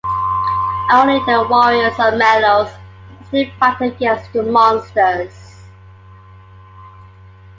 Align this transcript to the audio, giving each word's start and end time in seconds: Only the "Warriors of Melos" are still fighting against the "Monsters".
Only 0.91 1.19
the 1.27 1.45
"Warriors 1.47 1.93
of 1.99 2.17
Melos" 2.17 2.71
are 2.71 3.25
still 3.27 3.45
fighting 3.59 3.91
against 3.91 4.33
the 4.33 4.41
"Monsters". 4.41 5.67